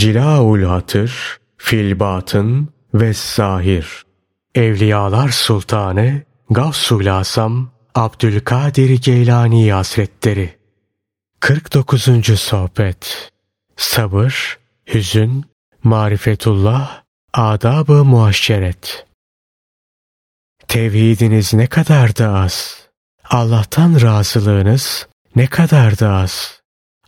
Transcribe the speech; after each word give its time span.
Cilaul 0.00 0.62
hatır, 0.62 1.38
filbatın 1.56 2.68
ve 2.94 3.12
zahir. 3.14 4.04
Evliyalar 4.54 5.28
Sultanı 5.28 6.22
Gavsul 6.50 7.06
Asam 7.06 7.70
Abdülkadir 7.94 9.02
Geylani 9.02 9.72
Hazretleri 9.72 10.58
49. 11.40 12.40
Sohbet 12.40 13.30
Sabır, 13.76 14.58
Hüzün, 14.94 15.44
Marifetullah, 15.82 17.02
Adab-ı 17.32 18.04
Muaşeret 18.04 19.06
Tevhidiniz 20.68 21.54
ne 21.54 21.66
kadar 21.66 22.16
da 22.16 22.34
az. 22.34 22.78
Allah'tan 23.24 24.00
razılığınız 24.00 25.08
ne 25.36 25.46
kadar 25.46 25.98
da 25.98 26.12
az. 26.12 26.60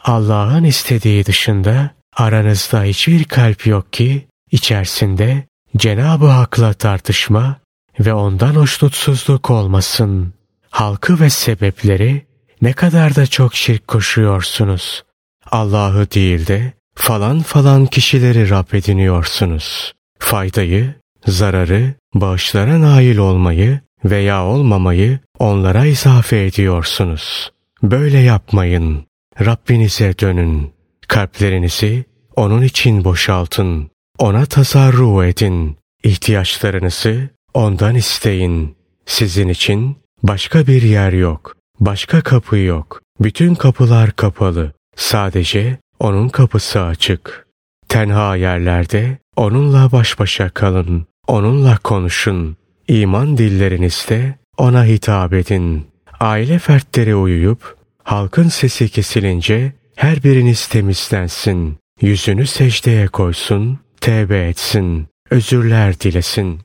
Allah'ın 0.04 0.64
istediği 0.64 1.26
dışında 1.26 2.01
aranızda 2.16 2.82
hiçbir 2.82 3.24
kalp 3.24 3.66
yok 3.66 3.92
ki 3.92 4.26
içerisinde 4.50 5.44
Cenab-ı 5.76 6.26
Hak'la 6.26 6.72
tartışma 6.72 7.56
ve 8.00 8.14
ondan 8.14 8.54
hoşnutsuzluk 8.54 9.50
olmasın. 9.50 10.34
Halkı 10.70 11.20
ve 11.20 11.30
sebepleri 11.30 12.26
ne 12.62 12.72
kadar 12.72 13.16
da 13.16 13.26
çok 13.26 13.54
şirk 13.54 13.88
koşuyorsunuz. 13.88 15.04
Allah'ı 15.50 16.10
değil 16.10 16.46
de 16.46 16.72
falan 16.94 17.42
falan 17.42 17.86
kişileri 17.86 18.50
Rab 18.50 18.72
ediniyorsunuz. 18.72 19.92
Faydayı, 20.18 20.94
zararı, 21.26 21.94
bağışlara 22.14 22.80
nail 22.80 23.16
olmayı 23.16 23.80
veya 24.04 24.44
olmamayı 24.44 25.18
onlara 25.38 25.86
izafe 25.86 26.44
ediyorsunuz. 26.44 27.52
Böyle 27.82 28.18
yapmayın. 28.18 29.06
Rabbinize 29.40 30.18
dönün. 30.18 30.72
Kalplerinizi 31.08 32.04
onun 32.36 32.62
için 32.62 33.04
boşaltın. 33.04 33.90
Ona 34.18 34.46
tasarru 34.46 35.24
edin. 35.24 35.76
İhtiyaçlarınızı 36.04 37.28
ondan 37.54 37.94
isteyin. 37.94 38.76
Sizin 39.06 39.48
için 39.48 39.96
başka 40.22 40.66
bir 40.66 40.82
yer 40.82 41.12
yok. 41.12 41.56
Başka 41.80 42.20
kapı 42.20 42.56
yok. 42.56 43.00
Bütün 43.20 43.54
kapılar 43.54 44.10
kapalı. 44.10 44.72
Sadece 44.96 45.78
onun 46.00 46.28
kapısı 46.28 46.82
açık. 46.82 47.46
Tenha 47.88 48.36
yerlerde 48.36 49.18
onunla 49.36 49.92
baş 49.92 50.18
başa 50.18 50.48
kalın. 50.50 51.06
Onunla 51.26 51.78
konuşun. 51.78 52.56
İman 52.88 53.38
dillerinizde 53.38 54.34
ona 54.58 54.84
hitap 54.84 55.32
edin. 55.32 55.86
Aile 56.20 56.58
fertleri 56.58 57.14
uyuyup 57.14 57.76
halkın 58.04 58.48
sesi 58.48 58.88
kesilince 58.88 59.72
her 59.96 60.22
biriniz 60.24 60.66
temizlensin. 60.66 61.76
Yüzünü 62.02 62.46
secdeye 62.46 63.08
koysun, 63.08 63.78
tevbe 64.00 64.48
etsin, 64.48 65.06
özürler 65.30 66.00
dilesin. 66.00 66.60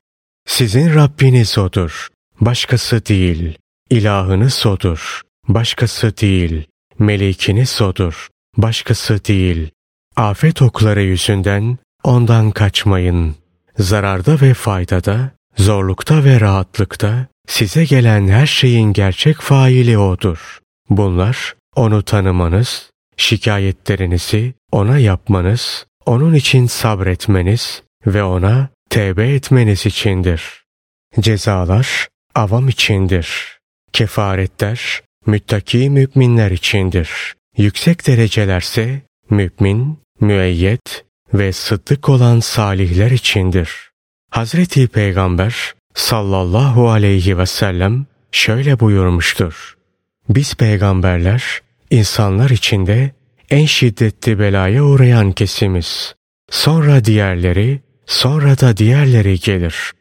Sizin 0.47 0.95
Rabbiniz 0.95 1.57
odur, 1.57 2.07
başkası 2.41 3.05
değil. 3.05 3.57
İlahınız 3.89 4.65
odur, 4.65 5.21
başkası 5.47 6.17
değil. 6.17 6.67
Melikiniz 6.99 7.81
odur, 7.81 8.27
başkası 8.57 9.25
değil. 9.25 9.69
Afet 10.15 10.61
okları 10.61 11.01
yüzünden 11.01 11.77
ondan 12.03 12.51
kaçmayın. 12.51 13.35
Zararda 13.77 14.41
ve 14.41 14.53
faydada, 14.53 15.31
zorlukta 15.57 16.23
ve 16.23 16.39
rahatlıkta 16.39 17.27
size 17.47 17.85
gelen 17.85 18.27
her 18.27 18.45
şeyin 18.45 18.93
gerçek 18.93 19.37
faili 19.37 19.97
O'dur. 19.97 20.59
Bunlar 20.89 21.55
O'nu 21.75 22.03
tanımanız, 22.03 22.89
şikayetlerinizi 23.17 24.53
O'na 24.71 24.97
yapmanız, 24.97 25.85
O'nun 26.05 26.33
için 26.33 26.67
sabretmeniz 26.67 27.83
ve 28.05 28.23
O'na 28.23 28.69
tevbe 28.89 29.33
etmeniz 29.33 29.85
içindir. 29.85 30.63
Cezalar 31.19 32.07
avam 32.35 32.69
içindir. 32.69 33.57
Kefaretler 33.93 35.01
müttaki 35.25 35.89
müminler 35.89 36.51
içindir. 36.51 37.09
Yüksek 37.57 38.07
derecelerse 38.07 39.01
mümin, 39.29 39.99
müeyyet 40.21 41.05
ve 41.33 41.53
sıddık 41.53 42.09
olan 42.09 42.39
salihler 42.39 43.11
içindir. 43.11 43.89
Hazreti 44.31 44.87
Peygamber 44.87 45.73
sallallahu 45.93 46.89
aleyhi 46.89 47.37
ve 47.37 47.45
sellem 47.45 48.05
şöyle 48.31 48.79
buyurmuştur. 48.79 49.77
Biz 50.29 50.55
peygamberler 50.55 51.61
insanlar 51.89 52.49
içinde 52.49 53.11
en 53.49 53.65
şiddetli 53.65 54.39
belaya 54.39 54.83
uğrayan 54.83 55.31
kesimiz. 55.31 56.15
Sonra 56.51 57.05
diğerleri, 57.05 57.81
sonra 58.05 58.59
da 58.59 58.77
diğerleri 58.77 59.39
gelir. 59.39 59.91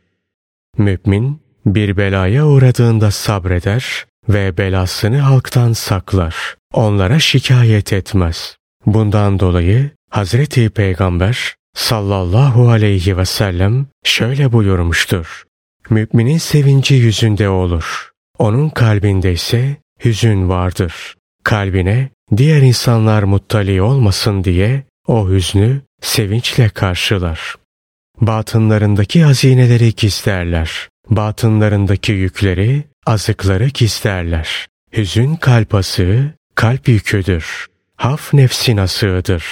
Mümin 0.78 1.41
bir 1.66 1.97
belaya 1.97 2.47
uğradığında 2.47 3.10
sabreder 3.10 4.06
ve 4.28 4.56
belasını 4.56 5.19
halktan 5.19 5.72
saklar. 5.72 6.56
Onlara 6.72 7.19
şikayet 7.19 7.92
etmez. 7.92 8.56
Bundan 8.86 9.41
dolayı 9.41 9.91
Hazreti 10.10 10.70
Peygamber 10.70 11.54
sallallahu 11.74 12.68
aleyhi 12.68 13.16
ve 13.16 13.24
sellem 13.24 13.86
şöyle 14.04 14.53
buyurmuştur. 14.53 15.44
Müminin 15.91 16.38
sevinci 16.38 16.94
yüzünde 16.94 17.48
olur. 17.48 18.10
Onun 18.38 18.68
kalbinde 18.68 19.32
ise 19.32 19.76
hüzün 20.04 20.48
vardır. 20.48 21.14
Kalbine 21.47 22.09
diğer 22.37 22.62
insanlar 22.62 23.23
muttali 23.23 23.83
olmasın 23.83 24.45
diye 24.45 24.83
o 25.07 25.29
hüznü 25.29 25.81
sevinçle 26.01 26.69
karşılar. 26.69 27.55
Batınlarındaki 28.21 29.25
hazineleri 29.25 29.95
gizlerler. 29.95 30.89
Batınlarındaki 31.11 32.12
yükleri, 32.12 32.84
azıkları 33.07 33.69
gizlerler. 33.69 34.67
Hüzün 34.97 35.37
kalp 35.37 35.75
asığı, 35.75 36.34
kalp 36.55 36.89
yüküdür. 36.89 37.67
Haf 37.97 38.34
nefsin 38.34 38.77
asığıdır. 38.77 39.45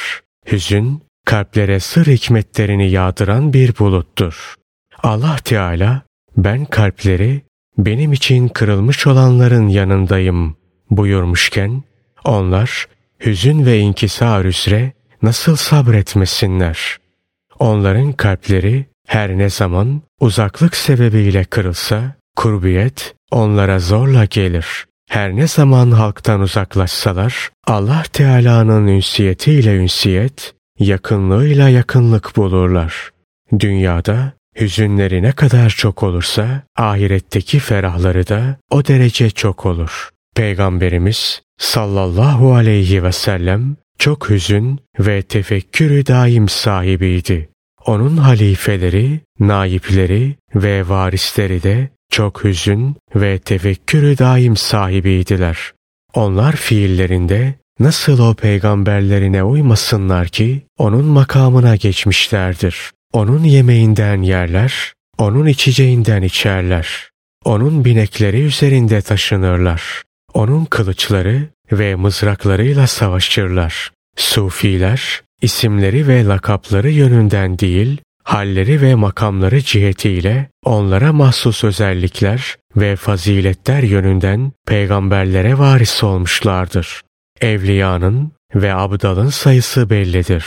Hüzün, 0.53 1.03
kalplere 1.26 1.81
sır 1.81 2.06
hikmetlerini 2.06 2.91
yağdıran 2.91 3.53
bir 3.53 3.78
buluttur. 3.78 4.55
Allah 5.03 5.37
Teala, 5.44 6.03
ben 6.37 6.65
kalpleri 6.65 7.43
benim 7.78 8.12
için 8.12 8.49
kırılmış 8.49 9.06
olanların 9.06 9.69
yanındayım 9.69 10.56
buyurmuşken, 10.97 11.82
onlar 12.25 12.87
hüzün 13.27 13.66
ve 13.66 13.78
inkisar 13.78 14.44
üzere 14.44 14.93
nasıl 15.22 15.56
sabretmesinler? 15.56 16.99
Onların 17.59 18.12
kalpleri 18.12 18.87
her 19.06 19.38
ne 19.38 19.50
zaman 19.50 20.03
uzaklık 20.21 20.77
sebebiyle 20.77 21.44
kırılsa, 21.44 22.15
kurbiyet 22.37 23.15
onlara 23.31 23.78
zorla 23.78 24.25
gelir. 24.25 24.87
Her 25.09 25.37
ne 25.37 25.49
zaman 25.49 25.91
halktan 25.91 26.41
uzaklaşsalar, 26.41 27.50
Allah 27.66 28.03
Teala'nın 28.12 28.87
ünsiyetiyle 28.87 29.76
ünsiyet, 29.76 30.55
yakınlığıyla 30.78 31.69
yakınlık 31.69 32.37
bulurlar. 32.37 33.11
Dünyada 33.59 34.32
hüzünleri 34.61 35.22
ne 35.22 35.32
kadar 35.32 35.71
çok 35.71 36.03
olursa, 36.03 36.62
ahiretteki 36.76 37.59
ferahları 37.59 38.28
da 38.28 38.56
o 38.71 38.87
derece 38.87 39.31
çok 39.31 39.66
olur. 39.66 40.11
Peygamberimiz 40.34 41.42
sallallahu 41.58 42.54
aleyhi 42.54 43.04
ve 43.04 43.12
sellem 43.12 43.76
çok 43.98 44.30
hüzün 44.30 44.80
ve 44.98 45.22
tefekkürü 45.22 46.06
daim 46.06 46.48
sahibiydi. 46.48 47.48
Onun 47.86 48.16
halifeleri, 48.16 49.20
naipleri 49.40 50.36
ve 50.54 50.88
varisleri 50.88 51.62
de 51.62 51.88
çok 52.10 52.44
hüzün 52.44 52.96
ve 53.14 53.38
tefekkürü 53.38 54.18
daim 54.18 54.56
sahibiydiler. 54.56 55.58
Onlar 56.14 56.56
fiillerinde 56.56 57.54
nasıl 57.80 58.18
o 58.18 58.34
peygamberlerine 58.34 59.42
uymasınlar 59.42 60.28
ki 60.28 60.62
onun 60.78 61.04
makamına 61.04 61.76
geçmişlerdir. 61.76 62.92
Onun 63.12 63.44
yemeğinden 63.44 64.22
yerler, 64.22 64.92
onun 65.19 65.46
içeceğinden 65.46 66.22
içerler. 66.22 67.10
Onun 67.44 67.84
binekleri 67.84 68.40
üzerinde 68.40 69.00
taşınırlar. 69.02 70.02
Onun 70.34 70.64
kılıçları 70.64 71.48
ve 71.72 71.94
mızraklarıyla 71.94 72.86
savaşırlar. 72.86 73.90
Sufiler, 74.16 75.22
isimleri 75.42 76.08
ve 76.08 76.25
lakapları 76.25 76.90
yönünden 76.90 77.58
değil, 77.58 78.00
halleri 78.25 78.82
ve 78.82 78.94
makamları 78.94 79.60
cihetiyle 79.60 80.48
onlara 80.64 81.12
mahsus 81.12 81.64
özellikler 81.64 82.56
ve 82.76 82.96
faziletler 82.96 83.82
yönünden 83.82 84.52
peygamberlere 84.66 85.58
varis 85.58 86.04
olmuşlardır. 86.04 87.02
Evliyanın 87.40 88.32
ve 88.54 88.75
abdalın 88.75 89.28
sayısı 89.28 89.90
bellidir. 89.90 90.44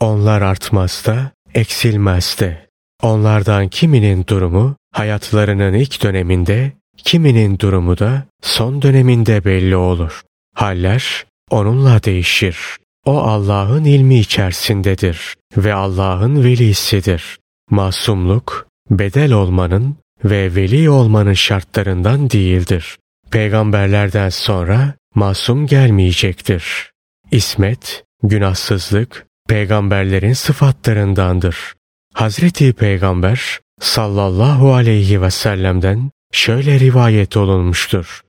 Onlar 0.00 0.42
artmaz 0.42 1.02
da, 1.06 1.32
eksilmez 1.54 2.36
de. 2.40 2.66
Onlardan 3.02 3.68
kiminin 3.68 4.26
durumu 4.26 4.76
hayatlarının 4.92 5.74
ilk 5.74 6.02
döneminde, 6.02 6.72
kiminin 6.96 7.58
durumu 7.58 7.98
da 7.98 8.26
son 8.42 8.82
döneminde 8.82 9.44
belli 9.44 9.76
olur. 9.76 10.22
Haller 10.54 11.26
onunla 11.50 12.02
değişir. 12.02 12.58
O 13.06 13.18
Allah'ın 13.18 13.84
ilmi 13.84 14.18
içerisindedir 14.18 15.36
ve 15.56 15.74
Allah'ın 15.74 16.44
velisidir. 16.44 17.38
Masumluk, 17.70 18.66
bedel 18.90 19.32
olmanın 19.32 19.96
ve 20.24 20.54
veli 20.54 20.90
olmanın 20.90 21.32
şartlarından 21.32 22.30
değildir. 22.30 22.98
Peygamberlerden 23.30 24.28
sonra 24.28 24.94
masum 25.14 25.66
gelmeyecektir. 25.66 26.92
İsmet, 27.30 28.04
günahsızlık, 28.22 29.26
peygamberlerin 29.48 30.32
sıfatlarındandır. 30.32 31.74
Hazreti 32.14 32.72
Peygamber 32.72 33.60
sallallahu 33.80 34.74
aleyhi 34.74 35.22
ve 35.22 35.30
sellem'den 35.30 36.10
şöyle 36.32 36.80
rivayet 36.80 37.36
olunmuştur. 37.36 38.22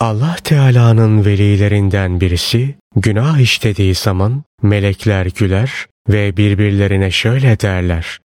Allah 0.00 0.36
Teala'nın 0.44 1.24
velilerinden 1.24 2.20
birisi 2.20 2.74
günah 2.96 3.38
işlediği 3.38 3.94
zaman 3.94 4.42
melekler 4.62 5.26
güler 5.26 5.86
ve 6.08 6.36
birbirlerine 6.36 7.10
şöyle 7.10 7.60
derler. 7.60 8.20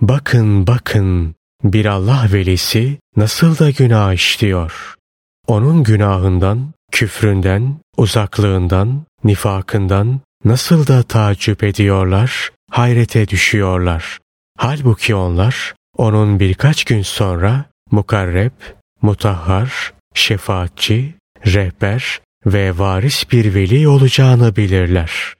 Bakın 0.00 0.66
bakın 0.66 1.34
bir 1.64 1.86
Allah 1.86 2.26
velisi 2.32 2.98
nasıl 3.16 3.58
da 3.58 3.70
günah 3.70 4.12
işliyor. 4.12 4.94
Onun 5.46 5.82
günahından, 5.82 6.72
küfründen, 6.92 7.76
uzaklığından, 7.96 9.04
nifakından 9.24 10.20
nasıl 10.44 10.86
da 10.86 11.02
tacip 11.02 11.62
ediyorlar, 11.62 12.50
hayrete 12.70 13.28
düşüyorlar. 13.28 14.18
Halbuki 14.58 15.14
onlar 15.14 15.74
onun 15.96 16.40
birkaç 16.40 16.84
gün 16.84 17.02
sonra 17.02 17.64
mukarreb, 17.92 18.52
mutahhar, 19.02 19.94
şefaatçi, 20.14 21.14
rehber 21.46 22.20
ve 22.46 22.78
varis 22.78 23.30
bir 23.32 23.54
veli 23.54 23.88
olacağını 23.88 24.56
bilirler. 24.56 25.34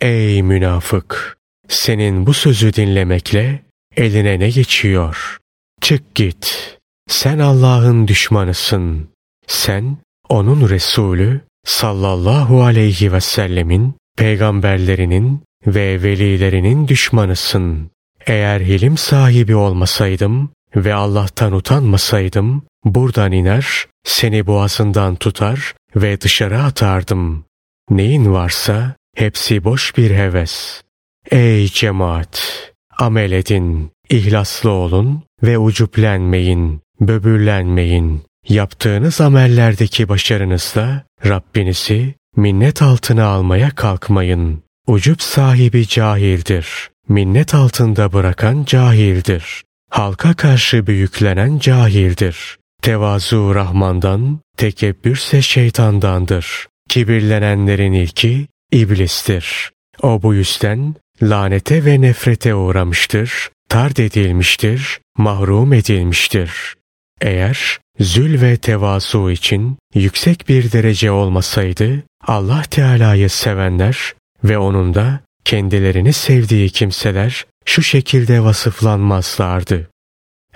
Ey 0.00 0.42
münafık! 0.42 1.38
Senin 1.68 2.26
bu 2.26 2.34
sözü 2.34 2.74
dinlemekle 2.74 3.62
eline 3.96 4.38
ne 4.38 4.50
geçiyor? 4.50 5.38
Çık 5.80 6.14
git. 6.14 6.76
Sen 7.08 7.38
Allah'ın 7.38 8.08
düşmanısın. 8.08 9.08
Sen 9.46 9.96
onun 10.28 10.68
Resulü 10.68 11.40
sallallahu 11.64 12.62
aleyhi 12.62 13.12
ve 13.12 13.20
sellemin, 13.20 13.94
peygamberlerinin 14.18 15.42
ve 15.66 16.02
velilerinin 16.02 16.88
düşmanısın. 16.88 17.90
Eğer 18.26 18.60
hilim 18.60 18.96
sahibi 18.98 19.56
olmasaydım 19.56 20.50
ve 20.76 20.94
Allah'tan 20.94 21.52
utanmasaydım, 21.52 22.62
buradan 22.84 23.32
iner, 23.32 23.86
seni 24.04 24.46
boğazından 24.46 25.16
tutar 25.16 25.74
ve 25.96 26.20
dışarı 26.20 26.62
atardım. 26.62 27.44
Neyin 27.90 28.32
varsa 28.32 28.94
hepsi 29.16 29.64
boş 29.64 29.96
bir 29.96 30.10
heves. 30.10 30.82
Ey 31.30 31.68
cemaat! 31.68 32.64
Amel 32.98 33.32
edin, 33.32 33.90
ihlaslı 34.10 34.70
olun 34.70 35.22
ve 35.42 35.58
ucuplenmeyin, 35.58 36.80
böbürlenmeyin. 37.00 38.22
Yaptığınız 38.48 39.20
amellerdeki 39.20 40.08
başarınızla 40.08 41.04
Rabbinizi 41.26 42.14
minnet 42.36 42.82
altına 42.82 43.24
almaya 43.24 43.70
kalkmayın. 43.70 44.62
Ucup 44.86 45.22
sahibi 45.22 45.88
cahildir. 45.88 46.90
Minnet 47.08 47.54
altında 47.54 48.12
bırakan 48.12 48.64
cahildir. 48.64 49.64
Halka 49.94 50.34
karşı 50.34 50.86
büyüklenen 50.86 51.58
cahildir. 51.58 52.58
Tevazu 52.82 53.54
Rahman'dan, 53.54 54.40
tekebbürse 54.56 55.42
şeytandandır. 55.42 56.68
Kibirlenenlerin 56.88 57.92
ilki 57.92 58.46
iblistir. 58.72 59.70
O 60.02 60.22
bu 60.22 60.34
yüzden 60.34 60.94
lanete 61.22 61.84
ve 61.84 62.00
nefrete 62.00 62.54
uğramıştır, 62.54 63.50
tard 63.68 63.96
edilmiştir, 63.96 65.00
mahrum 65.18 65.72
edilmiştir. 65.72 66.74
Eğer 67.20 67.78
zül 68.00 68.42
ve 68.42 68.56
tevazu 68.56 69.30
için 69.30 69.78
yüksek 69.94 70.48
bir 70.48 70.72
derece 70.72 71.10
olmasaydı 71.10 72.02
Allah 72.26 72.62
Teala'yı 72.62 73.30
sevenler 73.30 74.14
ve 74.44 74.58
onun 74.58 74.94
da 74.94 75.20
kendilerini 75.44 76.12
sevdiği 76.12 76.70
kimseler 76.70 77.46
şu 77.64 77.82
şekilde 77.82 78.44
vasıflanmazlardı. 78.44 79.90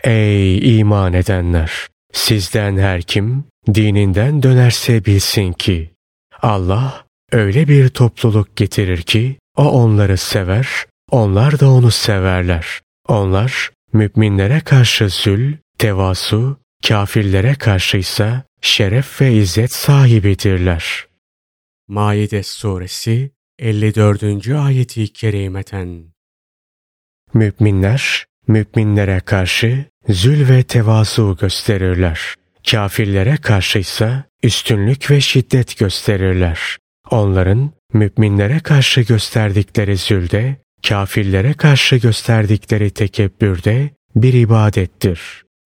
Ey 0.05 0.78
iman 0.78 1.12
edenler! 1.12 1.88
Sizden 2.12 2.76
her 2.76 3.02
kim 3.02 3.44
dininden 3.75 4.43
dönerse 4.43 5.05
bilsin 5.05 5.52
ki 5.52 5.90
Allah 6.43 7.06
öyle 7.32 7.69
bir 7.69 7.88
topluluk 7.88 8.56
getirir 8.56 9.02
ki 9.02 9.38
o 9.56 9.64
onları 9.64 10.16
sever, 10.16 10.69
onlar 11.10 11.60
da 11.60 11.70
onu 11.70 11.90
severler. 11.90 12.81
Onlar 13.08 13.70
müminlere 13.93 14.61
karşı 14.61 15.08
zül, 15.08 15.56
tevasu, 15.78 16.56
kafirlere 16.88 17.54
karşıysa 17.54 18.43
şeref 18.62 19.20
ve 19.20 19.32
izzet 19.32 19.72
sahibidirler. 19.72 21.06
Maide 21.88 22.43
Suresi 22.43 23.31
54. 23.58 24.49
ayeti 24.49 25.12
kerimeten 25.12 26.04
Müminler, 27.38 28.26
müminlere 28.49 29.20
karşı 29.20 29.85
zül 30.08 30.49
ve 30.49 30.62
tevazu 30.62 31.37
gösterirler. 31.40 32.20
Kafirlere 32.70 33.37
karşıysa 33.37 34.25
üstünlük 34.43 35.11
ve 35.11 35.20
şiddet 35.20 35.79
gösterirler. 35.79 36.61
Onların 37.11 37.70
müminlere 37.93 38.61
karşı 38.61 39.00
gösterdikleri 39.00 39.96
zülde, 39.96 40.56
kafirlere 40.88 41.55
karşı 41.55 41.96
gösterdikleri 41.96 42.90
tekebbürde 42.90 43.90
bir 44.17 44.32
ibadettir. 44.32 45.20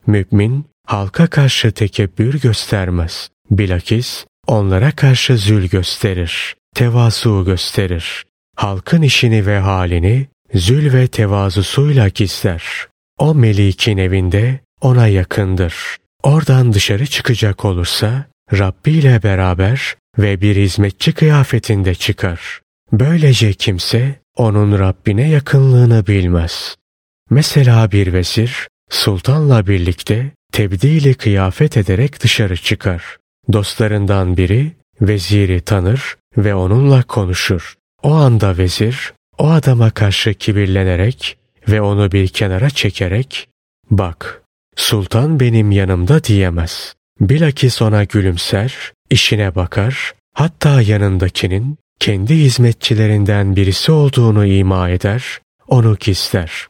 Mümin 0.06 0.64
halka 0.86 1.26
karşı 1.26 1.72
tekebbür 1.72 2.40
göstermez. 2.40 3.28
Bilakis 3.50 4.24
onlara 4.46 4.90
karşı 4.90 5.38
zül 5.38 5.68
gösterir, 5.68 6.56
tevazu 6.74 7.44
gösterir. 7.44 8.24
Halkın 8.56 9.02
işini 9.02 9.46
ve 9.46 9.58
halini 9.58 10.26
zül 10.54 10.92
ve 10.92 11.06
tevazusuyla 11.06 12.08
gizler. 12.08 12.62
O 13.18 13.34
melikin 13.34 13.98
evinde 13.98 14.60
ona 14.80 15.06
yakındır. 15.06 15.74
Oradan 16.22 16.72
dışarı 16.72 17.06
çıkacak 17.06 17.64
olursa 17.64 18.26
Rabbi 18.52 18.90
ile 18.90 19.22
beraber 19.22 19.96
ve 20.18 20.40
bir 20.40 20.56
hizmetçi 20.56 21.12
kıyafetinde 21.12 21.94
çıkar. 21.94 22.60
Böylece 22.92 23.52
kimse 23.52 24.20
onun 24.36 24.78
Rabbine 24.78 25.28
yakınlığını 25.28 26.06
bilmez. 26.06 26.76
Mesela 27.30 27.92
bir 27.92 28.12
vezir 28.12 28.68
sultanla 28.90 29.66
birlikte 29.66 30.30
tebdili 30.52 31.14
kıyafet 31.14 31.76
ederek 31.76 32.22
dışarı 32.22 32.56
çıkar. 32.56 33.16
Dostlarından 33.52 34.36
biri 34.36 34.72
veziri 35.00 35.60
tanır 35.60 36.16
ve 36.36 36.54
onunla 36.54 37.02
konuşur. 37.02 37.74
O 38.02 38.12
anda 38.12 38.58
vezir 38.58 39.12
o 39.38 39.50
adama 39.50 39.90
karşı 39.90 40.34
kibirlenerek 40.34 41.36
ve 41.68 41.80
onu 41.80 42.12
bir 42.12 42.28
kenara 42.28 42.70
çekerek 42.70 43.48
bak 43.90 44.42
sultan 44.76 45.40
benim 45.40 45.70
yanımda 45.70 46.24
diyemez. 46.24 46.94
Bilakis 47.20 47.82
ona 47.82 48.04
gülümser, 48.04 48.92
işine 49.10 49.54
bakar, 49.54 50.14
hatta 50.34 50.82
yanındakinin 50.82 51.76
kendi 52.00 52.34
hizmetçilerinden 52.34 53.56
birisi 53.56 53.92
olduğunu 53.92 54.46
ima 54.46 54.90
eder, 54.90 55.40
onu 55.68 55.96
gizler. 56.00 56.68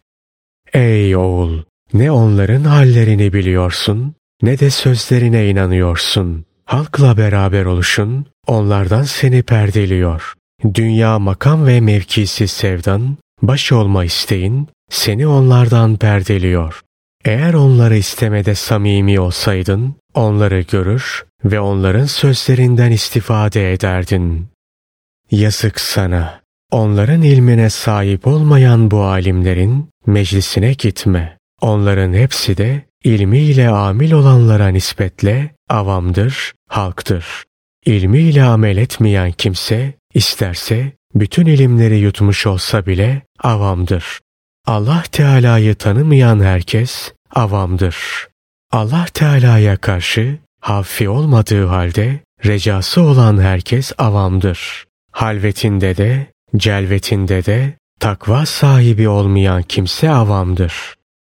Ey 0.73 1.17
oğul! 1.17 1.63
Ne 1.93 2.11
onların 2.11 2.65
hallerini 2.65 3.33
biliyorsun, 3.33 4.15
ne 4.43 4.59
de 4.59 4.71
sözlerine 4.71 5.49
inanıyorsun. 5.49 6.45
Halkla 6.65 7.17
beraber 7.17 7.65
oluşun, 7.65 8.27
onlardan 8.47 9.03
seni 9.03 9.43
perdeliyor. 9.43 10.35
Dünya 10.75 11.19
makam 11.19 11.67
ve 11.67 11.81
mevkisi 11.81 12.49
sevdan, 12.49 13.17
baş 13.43 13.73
olma 13.73 14.05
isteğin, 14.05 14.69
seni 14.91 15.27
onlardan 15.27 15.97
perdeliyor. 15.97 16.81
Eğer 17.25 17.55
onları 17.55 17.97
istemede 17.97 18.55
samimi 18.55 19.21
olsaydın, 19.21 19.95
onları 20.15 20.61
görür 20.61 21.25
ve 21.45 21.61
onların 21.61 22.07
sözlerinden 22.07 22.91
istifade 22.91 23.73
ederdin. 23.73 24.49
Yazık 25.31 25.81
sana. 25.81 26.43
Onların 26.71 27.23
ilmine 27.23 27.71
sahip 27.71 28.27
olmayan 28.27 28.91
bu 28.91 29.03
alimlerin 29.03 29.89
meclisine 30.07 30.73
gitme. 30.73 31.39
Onların 31.61 32.13
hepsi 32.13 32.57
de 32.57 32.83
ilmiyle 33.05 33.69
amil 33.69 34.13
olanlara 34.13 34.69
nispetle 34.69 35.51
avamdır, 35.69 36.53
halktır. 36.69 37.45
İlmiyle 37.87 38.43
amel 38.43 38.77
etmeyen 38.77 39.33
kimse 39.33 39.95
isterse 40.15 40.93
bütün 41.15 41.47
ilimleri 41.47 41.99
yutmuş 41.99 42.47
olsa 42.47 42.87
bile 42.87 43.23
avamdır. 43.41 44.21
Allah 44.67 45.03
Teala'yı 45.13 45.75
tanımayan 45.75 46.41
herkes 46.41 47.13
avamdır. 47.31 47.97
Allah 48.73 49.07
Teala'ya 49.15 49.77
karşı 49.77 50.39
hafi 50.61 51.09
olmadığı 51.09 51.67
halde 51.67 52.21
recası 52.45 53.03
olan 53.03 53.41
herkes 53.41 53.93
avamdır. 53.99 54.87
Halvetinde 55.13 55.97
de, 55.97 56.27
celvetinde 56.57 57.45
de 57.45 57.75
takva 58.01 58.47
sahibi 58.47 59.09
olmayan 59.09 59.63
kimse 59.63 60.11
avamdır. 60.11 60.75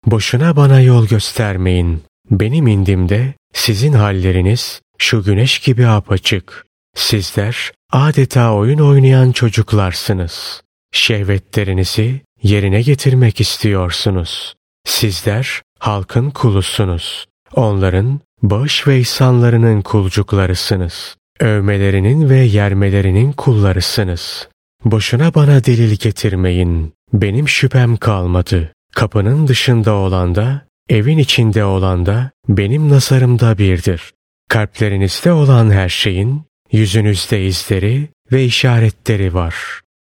Boşuna 0.07 0.57
bana 0.57 0.81
yol 0.81 1.07
göstermeyin. 1.07 2.03
Benim 2.31 2.67
indimde 2.67 3.35
sizin 3.53 3.93
halleriniz 3.93 4.81
şu 4.99 5.25
güneş 5.25 5.59
gibi 5.59 5.87
apaçık. 5.87 6.67
Sizler 6.97 7.73
adeta 7.93 8.55
oyun 8.55 8.79
oynayan 8.79 9.33
çocuklarsınız. 9.33 10.63
Şehvetlerinizi 10.93 12.21
yerine 12.43 12.83
getirmek 12.83 13.41
istiyorsunuz. 13.41 14.55
Sizler 14.85 15.63
halkın 15.79 16.31
kulusunuz. 16.31 17.27
Onların 17.55 18.21
bağış 18.43 18.87
ve 18.87 18.99
ihsanlarının 18.99 19.83
kulcuklarısınız. 19.83 21.17
Övmelerinin 21.41 22.31
ve 22.31 22.39
yermelerinin 22.39 23.33
kullarısınız. 23.33 24.49
Boşuna 24.85 25.35
bana 25.35 25.65
delil 25.65 25.97
getirmeyin. 25.97 26.93
Benim 27.13 27.49
şüphem 27.49 27.97
kalmadı. 27.97 28.73
Kapının 28.95 29.49
dışında 29.49 29.93
olan 29.93 30.35
da, 30.35 30.67
evin 30.89 31.19
içinde 31.19 31.65
olan 31.65 32.07
da 32.07 32.31
benim 32.49 32.89
nazarımda 32.89 33.59
birdir. 33.59 34.13
Kalplerinizde 34.49 35.33
olan 35.33 35.71
her 35.71 35.89
şeyin 35.89 36.43
yüzünüzde 36.73 37.47
izleri 37.47 38.09
ve 38.33 38.45
işaretleri 38.45 39.35
var. 39.35 39.55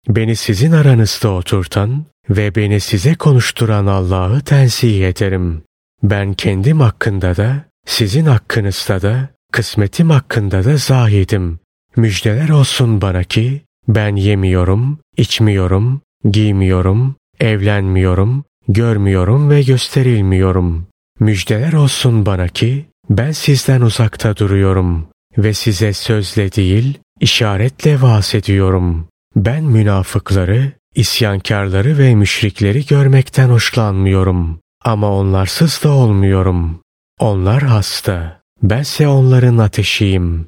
Beni 0.10 0.36
sizin 0.36 0.72
aranızda 0.72 1.30
oturtan 1.30 2.06
ve 2.30 2.56
beni 2.56 2.80
size 2.80 3.16
konuşturan 3.16 3.86
Allah'ı 3.86 4.42
tenzih 4.42 5.08
ederim. 5.08 5.64
Ben 6.04 6.34
kendim 6.34 6.80
hakkında 6.80 7.38
da, 7.38 7.66
sizin 7.86 8.26
hakkınızda 8.26 9.02
da, 9.02 9.30
kısmetim 9.52 10.10
hakkında 10.10 10.66
da 10.66 10.78
zahidim. 10.78 11.60
Müjdeler 11.96 12.50
olsun 12.50 13.02
bana 13.02 13.24
ki, 13.24 13.62
ben 13.88 14.16
yemiyorum, 14.16 15.00
içmiyorum, 15.18 16.02
giymiyorum, 16.32 17.16
evlenmiyorum, 17.40 18.44
görmüyorum 18.68 19.50
ve 19.50 19.62
gösterilmiyorum. 19.62 20.88
Müjdeler 21.20 21.74
olsun 21.74 22.26
bana 22.26 22.48
ki, 22.48 22.86
ben 23.10 23.32
sizden 23.32 23.82
uzakta 23.82 24.38
duruyorum 24.38 25.08
ve 25.38 25.54
size 25.54 25.94
sözle 25.94 26.52
değil, 26.52 27.00
işaretle 27.20 28.02
vaaz 28.02 28.36
ediyorum. 28.36 29.08
Ben 29.36 29.64
münafıkları, 29.64 30.72
isyankarları 30.96 31.98
ve 31.98 32.16
müşrikleri 32.16 32.86
görmekten 32.86 33.50
hoşlanmıyorum. 33.50 34.60
Ama 34.84 35.12
onlarsız 35.12 35.84
da 35.84 35.90
olmuyorum. 35.90 36.80
Onlar 37.20 37.64
hasta. 37.64 38.42
Bense 38.64 39.08
onların 39.08 39.58
ateşiyim. 39.58 40.48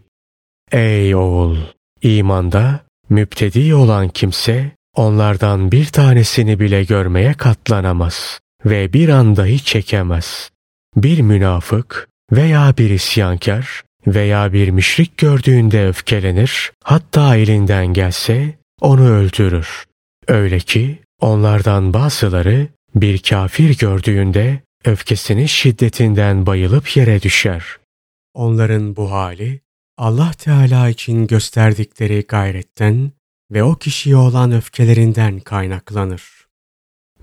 Ey 0.71 1.15
oğul! 1.15 1.57
imanda 2.01 2.79
müptedi 3.09 3.75
olan 3.75 4.09
kimse 4.09 4.71
onlardan 4.95 5.71
bir 5.71 5.85
tanesini 5.85 6.59
bile 6.59 6.83
görmeye 6.83 7.33
katlanamaz 7.33 8.39
ve 8.65 8.93
bir 8.93 9.09
anda 9.09 9.45
hiç 9.45 9.65
çekemez. 9.65 10.51
Bir 10.95 11.21
münafık 11.21 12.09
veya 12.31 12.73
bir 12.77 12.89
isyankar 12.89 13.83
veya 14.07 14.53
bir 14.53 14.69
müşrik 14.69 15.17
gördüğünde 15.17 15.87
öfkelenir, 15.87 16.71
hatta 16.83 17.35
elinden 17.35 17.87
gelse 17.87 18.57
onu 18.81 19.09
öldürür. 19.09 19.85
Öyle 20.27 20.59
ki 20.59 20.99
onlardan 21.21 21.93
bazıları 21.93 22.67
bir 22.95 23.19
kafir 23.19 23.77
gördüğünde 23.77 24.61
öfkesinin 24.85 25.45
şiddetinden 25.45 26.45
bayılıp 26.45 26.97
yere 26.97 27.21
düşer. 27.21 27.65
Onların 28.33 28.95
bu 28.95 29.11
hali 29.11 29.61
Allah 29.97 30.31
Teala 30.31 30.89
için 30.89 31.27
gösterdikleri 31.27 32.25
gayretten 32.27 33.11
ve 33.51 33.63
o 33.63 33.75
kişiye 33.75 34.15
olan 34.15 34.51
öfkelerinden 34.51 35.39
kaynaklanır. 35.39 36.47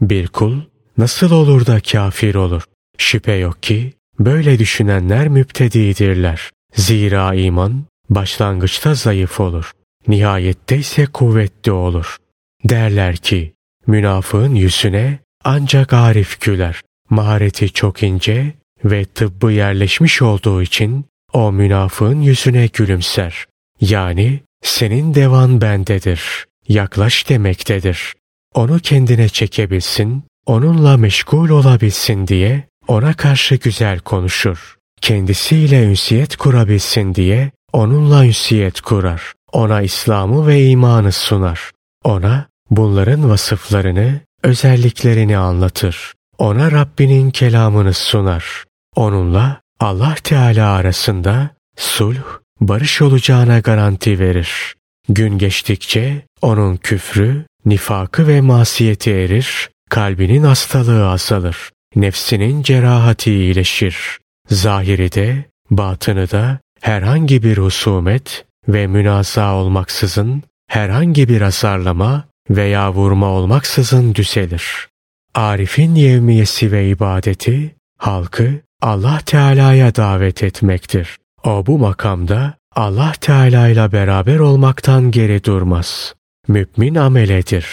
Bir 0.01 0.29
kul 0.29 0.61
nasıl 0.99 1.31
olur 1.31 1.67
da 1.67 1.81
kafir 1.81 2.35
olur? 2.35 2.63
Şüphe 2.99 3.33
yok 3.33 3.63
ki 3.63 3.93
böyle 4.19 4.59
düşünenler 4.59 5.29
müptedidirler. 5.29 6.51
Zira 6.75 7.35
iman 7.35 7.85
başlangıçta 8.11 8.95
zayıf 8.95 9.41
olur. 9.41 9.73
Nihayette 10.09 10.77
ise 10.77 11.07
kuvvetli 11.07 11.73
olur. 11.73 12.17
Derler 12.65 13.17
ki 13.17 13.55
münafığın 13.87 14.55
yüzüne 14.55 15.19
ancak 15.45 15.93
arif 15.93 16.41
güler. 16.41 16.83
Mahareti 17.11 17.73
çok 17.73 18.03
ince 18.03 18.55
ve 18.85 19.05
tıbbı 19.05 19.53
yerleşmiş 19.53 20.23
olduğu 20.23 20.63
için 20.63 21.07
o 21.33 21.53
münafığın 21.53 22.21
yüzüne 22.21 22.67
gülümser. 22.67 23.47
Yani 23.81 24.41
senin 24.63 25.15
devan 25.15 25.61
bendedir. 25.61 26.47
Yaklaş 26.69 27.29
demektedir. 27.29 28.15
Onu 28.55 28.79
kendine 28.79 29.29
çekebilsin, 29.29 30.25
onunla 30.47 30.97
meşgul 30.97 31.49
olabilsin 31.49 32.27
diye 32.27 32.69
ona 32.89 33.15
karşı 33.15 33.55
güzel 33.55 33.99
konuşur. 33.99 34.77
Kendisiyle 35.01 35.85
ünsiyet 35.85 36.37
kurabilsin 36.37 37.15
diye 37.15 37.51
onunla 37.73 38.27
ünsiyet 38.27 38.81
kurar. 38.81 39.33
Ona 39.53 39.83
İslam'ı 39.83 40.47
ve 40.47 40.65
imanı 40.67 41.13
sunar. 41.13 41.71
Ona 42.05 42.47
bunların 42.71 43.31
vasıflarını, 43.31 44.21
özelliklerini 44.43 45.37
anlatır. 45.39 46.15
Ona 46.39 46.73
Rabbinin 46.73 47.31
kelamını 47.31 47.95
sunar. 47.95 48.65
Onunla 48.97 49.61
Allah 49.81 50.15
Teala 50.25 50.73
arasında 50.73 51.51
sulh, 51.77 52.23
barış 52.61 53.03
olacağına 53.03 53.59
garanti 53.59 54.19
verir. 54.19 54.75
Gün 55.09 55.39
geçtikçe 55.39 56.23
onun 56.43 56.77
küfrü, 56.77 57.47
nifakı 57.67 58.29
ve 58.29 58.41
masiyeti 58.41 59.11
erir, 59.11 59.71
kalbinin 59.91 60.43
hastalığı 60.43 61.09
azalır, 61.09 61.71
nefsinin 61.97 62.63
cerahati 62.63 63.33
iyileşir. 63.33 64.19
Zahiri 64.49 65.13
de, 65.13 65.45
batını 65.71 66.31
da 66.31 66.59
herhangi 66.81 67.43
bir 67.43 67.59
husumet 67.59 68.45
ve 68.69 68.87
münaza 68.87 69.55
olmaksızın, 69.55 70.43
herhangi 70.67 71.29
bir 71.29 71.41
azarlama 71.41 72.25
veya 72.51 72.93
vurma 72.93 73.27
olmaksızın 73.27 74.15
düzelir. 74.15 74.89
Arif'in 75.35 75.95
yevmiyesi 75.95 76.73
ve 76.73 76.89
ibadeti, 76.89 77.75
halkı 77.99 78.61
Allah 78.83 79.21
Teala'ya 79.27 79.95
davet 79.95 80.43
etmektir. 80.43 81.19
O 81.45 81.67
bu 81.67 81.79
makamda 81.79 82.55
Allah 82.77 83.13
Teala 83.21 83.69
ile 83.69 83.93
beraber 83.93 84.39
olmaktan 84.39 85.11
geri 85.11 85.45
durmaz. 85.45 86.15
Mümin 86.49 86.95
ameledir. 86.95 87.67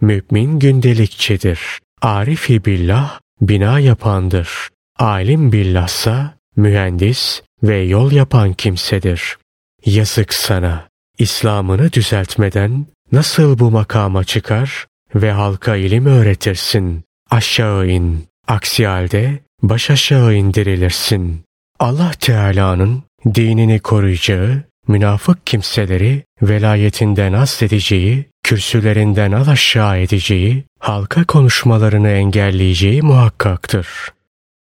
Mümin 0.00 0.58
gündelikçidir. 0.58 1.60
Arifi 2.02 2.64
billah 2.64 3.20
bina 3.40 3.80
yapandır. 3.80 4.50
Alim 4.98 5.52
billahsa 5.52 6.34
mühendis 6.56 7.42
ve 7.62 7.78
yol 7.78 8.12
yapan 8.12 8.52
kimsedir. 8.52 9.38
Yazık 9.86 10.34
sana. 10.34 10.88
İslam'ını 11.18 11.92
düzeltmeden 11.92 12.86
nasıl 13.12 13.58
bu 13.58 13.70
makama 13.70 14.24
çıkar 14.24 14.86
ve 15.14 15.32
halka 15.32 15.76
ilim 15.76 16.06
öğretirsin? 16.06 17.04
Aşağı 17.30 17.88
in. 17.88 18.24
Aksi 18.48 18.86
halde 18.86 19.38
baş 19.62 19.90
aşağı 19.90 20.34
indirilirsin. 20.34 21.44
Allah 21.78 22.12
Teala'nın 22.20 23.02
dinini 23.34 23.80
koruyacağı, 23.80 24.62
münafık 24.88 25.46
kimseleri 25.46 26.24
velayetinden 26.42 27.32
asledeceği, 27.32 28.24
kürsülerinden 28.46 29.32
al 29.32 29.48
aşağı 29.48 29.98
edeceği, 29.98 30.64
halka 30.78 31.24
konuşmalarını 31.24 32.08
engelleyeceği 32.08 33.02
muhakkaktır. 33.02 33.88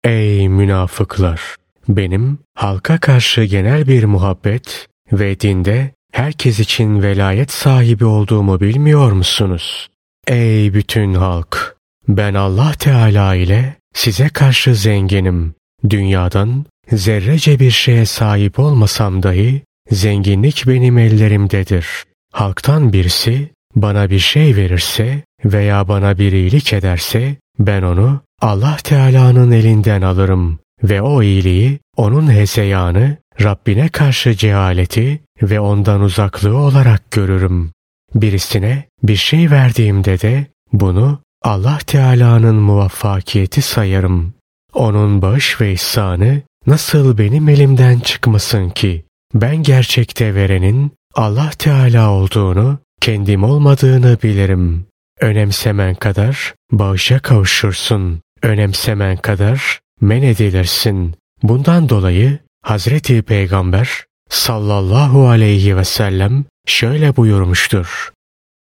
Ey 0.05 0.49
münafıklar! 0.49 1.41
Benim 1.89 2.39
halka 2.55 2.99
karşı 2.99 3.45
genel 3.45 3.89
bir 3.89 4.05
muhabbet 4.05 4.89
ve 5.13 5.41
dinde 5.41 5.91
herkes 6.13 6.61
için 6.61 7.03
velayet 7.03 7.51
sahibi 7.51 8.05
olduğumu 8.05 8.61
bilmiyor 8.61 9.13
musunuz? 9.13 9.89
Ey 10.27 10.75
bütün 10.75 11.15
halk! 11.15 11.77
Ben 12.09 12.35
Allah 12.35 12.73
Teala 12.73 13.35
ile 13.35 13.77
size 13.95 14.29
karşı 14.29 14.75
zenginim. 14.75 15.55
Dünyadan 15.91 16.65
zerrece 16.93 17.61
bir 17.61 17.71
şeye 17.71 18.07
sahip 18.07 18.59
olmasam 18.59 19.23
dahi 19.23 19.63
zenginlik 19.91 20.65
benim 20.67 20.99
ellerimdedir. 20.99 21.87
Halktan 22.33 22.93
birisi 22.93 23.55
bana 23.77 24.11
bir 24.11 24.19
şey 24.19 24.57
verirse 24.57 25.23
veya 25.45 25.89
bana 25.89 26.19
bir 26.19 26.33
iyilik 26.33 26.73
ederse 26.73 27.37
ben 27.59 27.83
onu 27.83 28.21
Allah 28.41 28.77
Teala'nın 28.85 29.51
elinden 29.51 30.03
alırım 30.03 30.59
ve 30.83 31.03
o 31.03 31.23
iyiliği 31.23 31.79
onun 31.97 32.33
hezeyanı, 32.33 33.17
Rabbine 33.43 33.89
karşı 33.89 34.35
cehaleti 34.35 35.21
ve 35.43 35.61
ondan 35.61 36.01
uzaklığı 36.01 36.57
olarak 36.57 37.11
görürüm. 37.11 37.73
Birisine 38.15 38.85
bir 39.03 39.17
şey 39.17 39.51
verdiğimde 39.51 40.21
de 40.21 40.47
bunu 40.73 41.19
Allah 41.43 41.79
Teala'nın 41.87 42.57
muvaffakiyeti 42.57 43.63
sayarım. 43.63 44.35
Onun 44.75 45.23
bağış 45.23 45.61
ve 45.61 45.73
ihsanı 45.73 46.43
nasıl 46.67 47.19
benim 47.19 47.49
elimden 47.49 47.99
çıkmasın 47.99 48.71
ki? 48.71 49.05
Ben 49.35 49.57
gerçekte 49.57 50.35
verenin 50.35 50.93
Allah 51.15 51.51
Teala 51.59 52.11
olduğunu 52.11 52.79
kendim 53.01 53.45
olmadığını 53.45 54.19
bilirim. 54.23 54.87
Önemsemen 55.21 55.95
kadar 55.95 56.55
bağışa 56.73 57.19
kavuşursun. 57.19 58.21
Önemsemen 58.43 59.17
kadar 59.17 59.81
men 60.01 60.23
edilirsin. 60.23 61.15
Bundan 61.43 61.89
dolayı 61.89 62.39
Hazreti 62.63 63.23
Peygamber 63.23 64.05
sallallahu 64.29 65.29
aleyhi 65.29 65.77
ve 65.77 65.85
sellem 65.85 66.45
şöyle 66.67 67.17
buyurmuştur. 67.17 68.13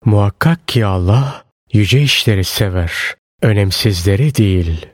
Muhakkak 0.06 0.68
ki 0.68 0.86
Allah 0.86 1.44
yüce 1.74 2.02
işleri 2.02 2.44
sever, 2.44 3.16
önemsizleri 3.42 4.36
değil. 4.36 4.86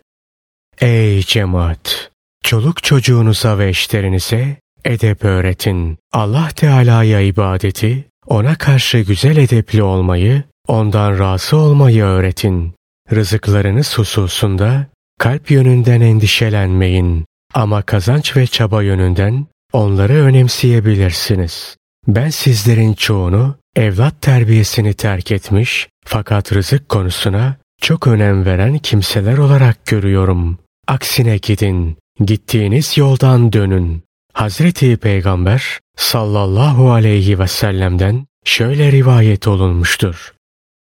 Ey 0.81 1.22
cemaat! 1.22 2.12
Çoluk 2.43 2.84
çocuğunuza 2.84 3.58
ve 3.58 3.69
eşlerinize 3.69 4.58
edep 4.86 5.25
öğretin. 5.25 5.98
Allah 6.12 6.50
Teala'ya 6.55 7.22
ibadeti, 7.22 8.09
ona 8.29 8.55
karşı 8.55 9.00
güzel 9.00 9.38
edepli 9.38 9.83
olmayı, 9.83 10.43
ondan 10.67 11.19
razı 11.19 11.57
olmayı 11.57 12.03
öğretin. 12.03 12.74
Rızıklarınız 13.12 13.98
hususunda 13.98 14.88
kalp 15.19 15.51
yönünden 15.51 16.01
endişelenmeyin. 16.01 17.25
Ama 17.53 17.81
kazanç 17.81 18.38
ve 18.38 18.48
çaba 18.48 18.83
yönünden 18.83 19.45
onları 19.74 20.13
önemseyebilirsiniz. 20.13 21.77
Ben 22.07 22.29
sizlerin 22.29 22.93
çoğunu 22.93 23.55
evlat 23.75 24.21
terbiyesini 24.21 24.93
terk 24.93 25.31
etmiş 25.31 25.88
fakat 26.05 26.53
rızık 26.53 26.89
konusuna 26.89 27.57
çok 27.81 28.07
önem 28.07 28.45
veren 28.45 28.77
kimseler 28.77 29.38
olarak 29.38 29.86
görüyorum. 29.86 30.57
Aksine 30.88 31.38
gidin, 31.38 31.98
gittiğiniz 32.25 32.98
yoldan 32.98 33.53
dönün. 33.53 34.03
Hazreti 34.39 34.98
Peygamber 34.98 35.79
sallallahu 35.96 36.91
aleyhi 36.91 37.39
ve 37.39 37.48
sellem'den 37.48 38.27
şöyle 38.46 38.91
rivayet 38.91 39.48
olunmuştur. 39.48 40.34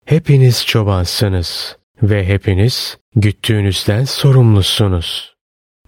Hepiniz 0.06 0.66
çobansınız 0.66 1.76
ve 2.02 2.26
hepiniz 2.26 2.98
güttüğünüzden 3.16 4.04
sorumlusunuz. 4.04 5.34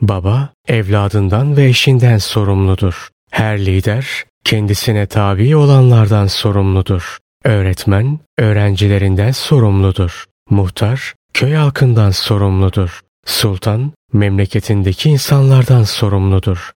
Baba 0.00 0.52
evladından 0.69 1.57
ve 1.57 1.64
eşinden 1.64 2.19
sorumludur. 2.19 3.09
Her 3.31 3.66
lider 3.66 4.07
kendisine 4.45 5.07
tabi 5.07 5.57
olanlardan 5.57 6.26
sorumludur. 6.26 7.19
Öğretmen 7.45 8.19
öğrencilerinden 8.38 9.31
sorumludur. 9.31 10.25
Muhtar 10.50 11.14
köy 11.35 11.54
halkından 11.54 12.11
sorumludur. 12.11 13.00
Sultan 13.26 13.92
memleketindeki 14.12 15.11
insanlardan 15.11 15.85
sorumludur. 15.85 16.73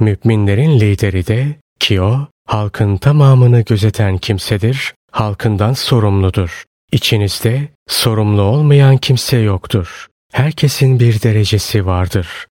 Müminlerin 0.00 0.80
lideri 0.80 1.26
de 1.26 1.46
ki 1.80 2.02
o 2.02 2.26
halkın 2.46 2.96
tamamını 2.96 3.60
gözeten 3.60 4.18
kimsedir, 4.18 4.94
halkından 5.12 5.72
sorumludur. 5.72 6.64
İçinizde 6.92 7.68
sorumlu 7.88 8.42
olmayan 8.42 8.96
kimse 8.96 9.36
yoktur. 9.36 10.06
Herkesin 10.32 11.00
bir 11.00 11.22
derecesi 11.22 11.86
vardır. 11.86 12.46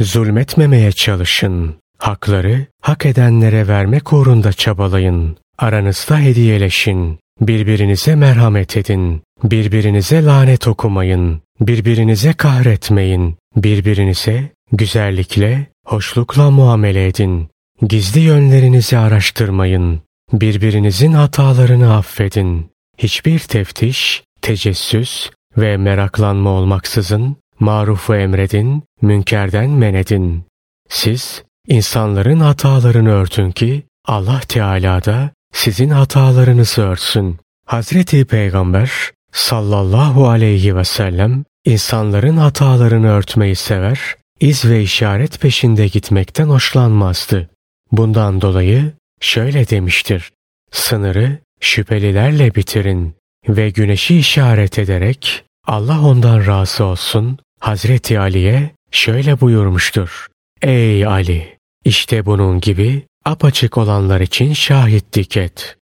Zulmetmemeye 0.00 0.92
çalışın. 0.92 1.74
Hakları 1.98 2.66
hak 2.80 3.06
edenlere 3.06 3.68
vermek 3.68 4.12
uğrunda 4.12 4.52
çabalayın. 4.52 5.36
Aranızda 5.58 6.18
hediyeleşin. 6.18 7.18
Birbirinize 7.40 8.14
merhamet 8.14 8.76
edin. 8.76 9.22
Birbirinize 9.44 10.24
lanet 10.24 10.68
okumayın. 10.68 11.40
Birbirinize 11.60 12.32
kahretmeyin. 12.32 13.36
Birbirinize 13.56 14.50
güzellikle, 14.76 15.66
hoşlukla 15.86 16.50
muamele 16.50 17.06
edin. 17.06 17.48
Gizli 17.82 18.20
yönlerinizi 18.20 18.98
araştırmayın. 18.98 20.00
Birbirinizin 20.32 21.12
hatalarını 21.12 21.96
affedin. 21.96 22.70
Hiçbir 22.98 23.38
teftiş, 23.38 24.22
tecessüs 24.42 25.30
ve 25.56 25.76
meraklanma 25.76 26.50
olmaksızın 26.50 27.36
marufu 27.60 28.14
emredin, 28.14 28.82
münkerden 29.02 29.70
men 29.70 29.94
edin. 29.94 30.44
Siz 30.88 31.42
insanların 31.68 32.40
hatalarını 32.40 33.10
örtün 33.10 33.50
ki 33.50 33.82
Allah 34.04 34.40
Teala 34.48 35.04
da 35.04 35.30
sizin 35.52 35.88
hatalarınızı 35.90 36.82
örtsün. 36.82 37.38
Hazreti 37.66 38.24
Peygamber 38.24 38.90
sallallahu 39.32 40.28
aleyhi 40.28 40.76
ve 40.76 40.84
sellem 40.84 41.44
insanların 41.64 42.36
hatalarını 42.36 43.08
örtmeyi 43.08 43.56
sever, 43.56 44.16
iz 44.40 44.64
ve 44.64 44.82
işaret 44.82 45.40
peşinde 45.40 45.88
gitmekten 45.88 46.46
hoşlanmazdı. 46.46 47.50
Bundan 47.92 48.40
dolayı 48.40 48.92
şöyle 49.20 49.68
demiştir. 49.68 50.32
Sınırı 50.70 51.38
şüphelilerle 51.60 52.54
bitirin 52.54 53.14
ve 53.48 53.70
güneşi 53.70 54.18
işaret 54.18 54.78
ederek 54.78 55.44
Allah 55.66 56.00
ondan 56.00 56.46
razı 56.46 56.84
olsun 56.84 57.38
Hazreti 57.60 58.20
Ali'ye 58.20 58.70
şöyle 58.90 59.40
buyurmuştur. 59.40 60.28
Ey 60.62 61.06
Ali! 61.06 61.58
işte 61.84 62.26
bunun 62.26 62.60
gibi 62.60 63.06
apaçık 63.24 63.78
olanlar 63.78 64.20
için 64.20 64.52
şahitlik 64.52 65.36
et. 65.36 65.76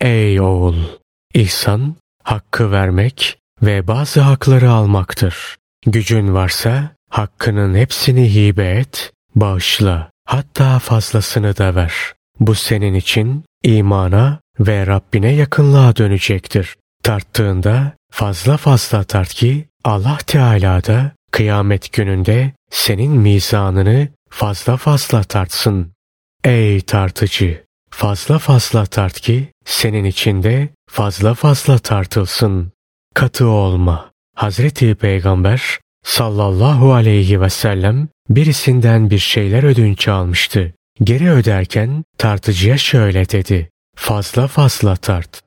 Ey 0.00 0.40
oğul! 0.40 0.76
İhsan, 1.34 1.96
hakkı 2.22 2.70
vermek 2.70 3.38
ve 3.62 3.86
bazı 3.86 4.20
hakları 4.20 4.70
almaktır. 4.70 5.56
Gücün 5.86 6.34
varsa 6.34 6.96
hakkının 7.10 7.74
hepsini 7.74 8.34
hibe 8.34 8.70
et, 8.70 9.12
bağışla, 9.34 10.10
hatta 10.24 10.78
fazlasını 10.78 11.56
da 11.56 11.74
ver. 11.74 11.92
Bu 12.40 12.54
senin 12.54 12.94
için 12.94 13.44
imana 13.64 14.40
ve 14.60 14.86
Rabbine 14.86 15.32
yakınlığa 15.32 15.96
dönecektir. 15.96 16.76
Tarttığında 17.02 17.92
fazla 18.12 18.56
fazla 18.56 19.04
tart 19.04 19.34
ki 19.34 19.68
Allah 19.84 20.18
Teala 20.26 20.84
da 20.84 21.12
kıyamet 21.32 21.92
gününde 21.92 22.52
senin 22.70 23.12
mizanını 23.12 24.08
fazla 24.30 24.76
fazla 24.76 25.22
tartsın. 25.22 25.92
Ey 26.44 26.80
tartıcı! 26.80 27.64
Fazla 27.90 28.38
fazla 28.38 28.86
tart 28.86 29.20
ki 29.20 29.52
senin 29.64 30.04
içinde 30.04 30.68
fazla 30.88 31.34
fazla 31.34 31.78
tartılsın. 31.78 32.72
Katı 33.14 33.46
olma. 33.46 34.10
Hazreti 34.34 34.94
Peygamber 34.94 35.78
sallallahu 36.04 36.92
aleyhi 36.92 37.40
ve 37.40 37.50
sellem 37.50 38.08
birisinden 38.28 39.10
bir 39.10 39.18
şeyler 39.18 39.62
ödünç 39.62 40.08
almıştı. 40.08 40.74
Geri 41.02 41.30
öderken 41.30 42.04
tartıcıya 42.18 42.78
şöyle 42.78 43.28
dedi. 43.28 43.70
Fazla 43.96 44.46
fazla 44.46 44.96
tart. 44.96 45.42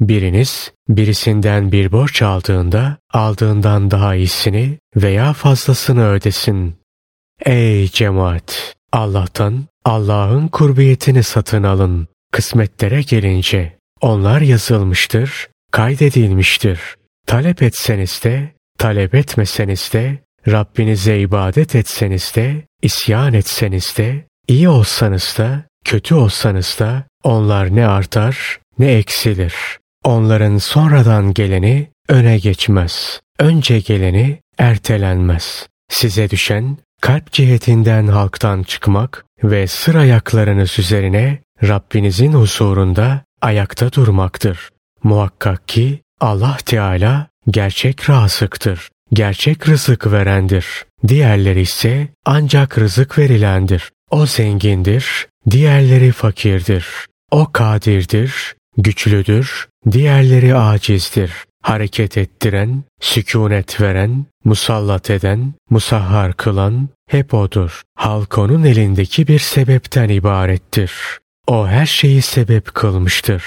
Biriniz 0.00 0.72
birisinden 0.88 1.72
bir 1.72 1.92
borç 1.92 2.22
aldığında 2.22 2.96
aldığından 3.12 3.90
daha 3.90 4.14
iyisini 4.14 4.78
veya 4.96 5.32
fazlasını 5.32 6.08
ödesin. 6.08 6.76
Ey 7.44 7.88
cemaat! 7.88 8.74
Allah'tan 8.92 9.64
Allah'ın 9.84 10.48
kurbiyetini 10.48 11.22
satın 11.22 11.62
alın. 11.62 12.08
Kısmetlere 12.32 13.02
gelince 13.02 13.78
onlar 14.00 14.40
yazılmıştır, 14.40 15.48
kaydedilmiştir. 15.72 16.80
Talep 17.26 17.62
etseniz 17.62 18.20
de, 18.24 18.52
talep 18.82 19.14
etmeseniz 19.14 19.90
de, 19.92 20.18
Rabbinize 20.48 21.18
ibadet 21.18 21.74
etseniz 21.74 22.32
de, 22.36 22.62
isyan 22.82 23.34
etseniz 23.34 23.94
de, 23.96 24.26
iyi 24.48 24.68
olsanız 24.68 25.34
da, 25.38 25.64
kötü 25.84 26.14
olsanız 26.14 26.76
da 26.78 27.04
onlar 27.24 27.76
ne 27.76 27.86
artar 27.86 28.58
ne 28.78 28.92
eksilir. 28.92 29.54
Onların 30.04 30.58
sonradan 30.58 31.34
geleni 31.34 31.90
öne 32.08 32.38
geçmez. 32.38 33.20
Önce 33.38 33.80
geleni 33.80 34.40
ertelenmez. 34.58 35.68
Size 35.88 36.30
düşen 36.30 36.78
kalp 37.00 37.32
cihetinden 37.32 38.06
halktan 38.06 38.62
çıkmak 38.62 39.24
ve 39.42 39.66
sır 39.66 39.94
ayaklarınız 39.94 40.78
üzerine 40.78 41.38
Rabbinizin 41.62 42.32
huzurunda 42.32 43.24
ayakta 43.42 43.92
durmaktır. 43.92 44.70
Muhakkak 45.02 45.68
ki 45.68 46.00
Allah 46.20 46.56
Teala 46.66 47.31
gerçek 47.50 48.10
razıktır. 48.10 48.90
Gerçek 49.12 49.68
rızık 49.68 50.12
verendir. 50.12 50.66
Diğerleri 51.08 51.60
ise 51.60 52.08
ancak 52.24 52.78
rızık 52.78 53.18
verilendir. 53.18 53.90
O 54.10 54.26
zengindir, 54.26 55.28
diğerleri 55.50 56.12
fakirdir. 56.12 56.86
O 57.30 57.52
kadirdir, 57.52 58.54
güçlüdür, 58.76 59.68
diğerleri 59.90 60.54
acizdir. 60.54 61.32
Hareket 61.62 62.18
ettiren, 62.18 62.84
sükunet 63.00 63.80
veren, 63.80 64.26
musallat 64.44 65.10
eden, 65.10 65.54
musahhar 65.70 66.32
kılan 66.32 66.88
hep 67.08 67.34
O'dur. 67.34 67.82
Halk 67.94 68.38
O'nun 68.38 68.64
elindeki 68.64 69.28
bir 69.28 69.38
sebepten 69.38 70.08
ibarettir. 70.08 70.92
O 71.46 71.68
her 71.68 71.86
şeyi 71.86 72.22
sebep 72.22 72.74
kılmıştır. 72.74 73.44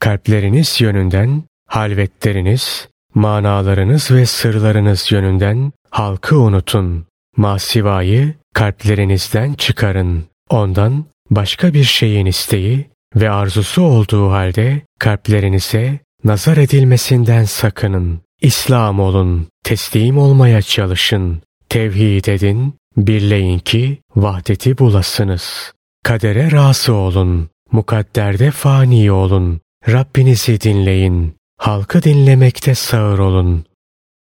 Kalpleriniz 0.00 0.80
yönünden, 0.80 1.42
halvetleriniz, 1.66 2.88
manalarınız 3.14 4.10
ve 4.10 4.26
sırlarınız 4.26 5.12
yönünden 5.12 5.72
halkı 5.90 6.38
unutun. 6.38 7.06
Masivayı 7.36 8.34
kalplerinizden 8.54 9.54
çıkarın. 9.54 10.24
Ondan 10.50 11.04
başka 11.30 11.74
bir 11.74 11.84
şeyin 11.84 12.26
isteği 12.26 12.90
ve 13.16 13.30
arzusu 13.30 13.82
olduğu 13.82 14.30
halde 14.30 14.82
kalplerinize 14.98 15.98
nazar 16.24 16.56
edilmesinden 16.56 17.44
sakının. 17.44 18.20
İslam 18.40 19.00
olun, 19.00 19.48
teslim 19.64 20.18
olmaya 20.18 20.62
çalışın. 20.62 21.42
Tevhid 21.68 22.24
edin, 22.24 22.74
birleyin 22.96 23.58
ki 23.58 23.98
vahdeti 24.16 24.78
bulasınız. 24.78 25.72
Kadere 26.04 26.52
razı 26.52 26.94
olun, 26.94 27.48
mukadderde 27.72 28.50
fani 28.50 29.12
olun. 29.12 29.60
Rabbinizi 29.88 30.60
dinleyin, 30.60 31.34
halkı 31.58 32.02
dinlemekte 32.02 32.74
sağır 32.74 33.18
olun. 33.18 33.64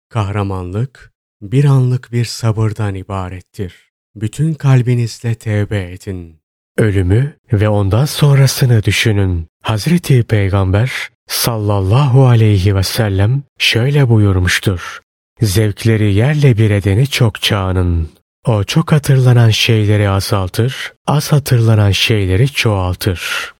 Kahramanlık, 0.09 1.11
bir 1.41 1.65
anlık 1.65 2.11
bir 2.11 2.25
sabırdan 2.25 2.95
ibarettir. 2.95 3.91
Bütün 4.15 4.53
kalbinizle 4.53 5.35
tevbe 5.35 5.91
edin. 5.91 6.41
Ölümü 6.77 7.33
ve 7.53 7.69
ondan 7.69 8.05
sonrasını 8.05 8.83
düşünün. 8.83 9.47
Hazreti 9.63 10.23
Peygamber 10.23 11.09
sallallahu 11.27 12.27
aleyhi 12.27 12.75
ve 12.75 12.83
sellem 12.83 13.43
şöyle 13.59 14.09
buyurmuştur. 14.09 14.99
Zevkleri 15.41 16.13
yerle 16.13 16.57
bir 16.57 16.69
edeni 16.69 17.07
çok 17.07 17.41
çağının. 17.41 18.09
O 18.45 18.63
çok 18.63 18.91
hatırlanan 18.91 19.49
şeyleri 19.49 20.09
azaltır, 20.09 20.93
az 21.07 21.31
hatırlanan 21.31 21.91
şeyleri 21.91 22.49
çoğaltır. 22.49 23.53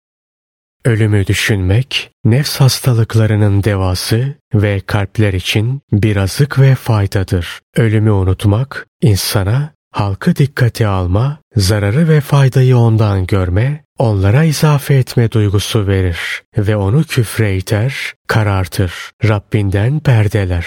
Ölümü 0.85 1.27
düşünmek, 1.27 2.11
nefs 2.25 2.55
hastalıklarının 2.55 3.63
devası 3.63 4.35
ve 4.53 4.79
kalpler 4.79 5.33
için 5.33 5.81
bir 5.91 6.15
azık 6.15 6.59
ve 6.59 6.75
faydadır. 6.75 7.59
Ölümü 7.77 8.11
unutmak, 8.11 8.87
insana 9.01 9.73
halkı 9.91 10.35
dikkate 10.35 10.87
alma, 10.87 11.37
zararı 11.55 12.09
ve 12.09 12.21
faydayı 12.21 12.77
ondan 12.77 13.25
görme, 13.25 13.83
onlara 13.97 14.43
izafe 14.43 14.93
etme 14.93 15.31
duygusu 15.31 15.87
verir 15.87 16.43
ve 16.57 16.75
onu 16.75 17.03
küfre 17.03 17.57
iter, 17.57 18.13
karartır, 18.27 18.93
Rabbinden 19.23 19.99
perdeler. 19.99 20.65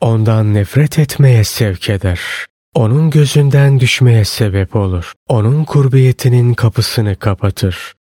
Ondan 0.00 0.54
nefret 0.54 0.98
etmeye 0.98 1.44
sevk 1.44 1.90
eder. 1.90 2.20
Onun 2.74 3.10
gözünden 3.10 3.80
düşmeye 3.80 4.24
sebep 4.24 4.76
olur. 4.76 5.12
Onun 5.28 5.64
kurbiyetinin 5.64 6.54
kapısını 6.54 7.16
kapatır. 7.16 7.94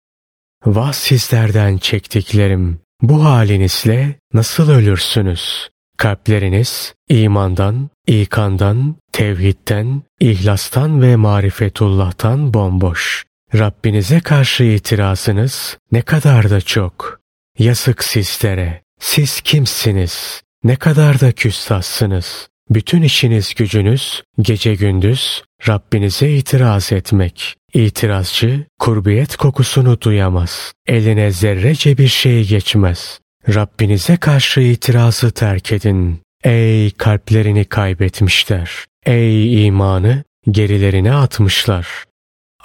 Vah 0.66 0.92
sizlerden 0.92 1.78
çektiklerim. 1.78 2.80
Bu 3.02 3.24
halinizle 3.24 4.14
nasıl 4.34 4.70
ölürsünüz? 4.70 5.70
Kalpleriniz 5.96 6.94
imandan, 7.08 7.90
ikandan, 8.06 8.96
tevhidden, 9.12 10.02
ihlastan 10.20 11.02
ve 11.02 11.16
marifetullah'tan 11.16 12.54
bomboş. 12.54 13.24
Rabbinize 13.54 14.20
karşı 14.20 14.64
itirazınız 14.64 15.78
ne 15.92 16.02
kadar 16.02 16.50
da 16.50 16.60
çok. 16.60 17.20
Yazık 17.58 18.04
sizlere. 18.04 18.82
Siz 19.00 19.40
kimsiniz? 19.40 20.42
Ne 20.64 20.76
kadar 20.76 21.20
da 21.20 21.32
küstahsınız. 21.32 22.48
Bütün 22.74 23.02
işiniz 23.02 23.54
gücünüz 23.54 24.22
gece 24.40 24.74
gündüz 24.74 25.42
Rabbinize 25.68 26.30
itiraz 26.30 26.92
etmek. 26.92 27.56
İtirazcı 27.74 28.66
kurbiyet 28.78 29.36
kokusunu 29.36 30.00
duyamaz. 30.00 30.72
Eline 30.86 31.30
zerrece 31.30 31.98
bir 31.98 32.08
şey 32.08 32.48
geçmez. 32.48 33.20
Rabbinize 33.54 34.16
karşı 34.16 34.60
itirazı 34.60 35.30
terk 35.30 35.72
edin. 35.72 36.20
Ey 36.44 36.90
kalplerini 36.90 37.64
kaybetmişler. 37.64 38.70
Ey 39.06 39.66
imanı 39.66 40.24
gerilerine 40.50 41.14
atmışlar. 41.14 41.86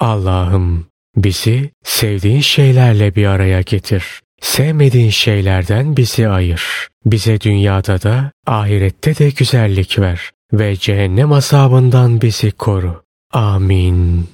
Allah'ım 0.00 0.86
bizi 1.16 1.70
sevdiğin 1.84 2.40
şeylerle 2.40 3.14
bir 3.14 3.26
araya 3.26 3.60
getir. 3.60 4.04
Sevmediğin 4.40 5.10
şeylerden 5.10 5.96
bizi 5.96 6.28
ayır. 6.28 6.88
Bize 7.06 7.40
dünyada 7.40 8.02
da 8.02 8.32
ahirette 8.46 9.18
de 9.18 9.30
güzellik 9.30 9.98
ver 9.98 10.30
ve 10.52 10.76
cehennem 10.76 11.32
azabından 11.32 12.20
bizi 12.20 12.50
koru. 12.50 13.02
Amin. 13.32 14.28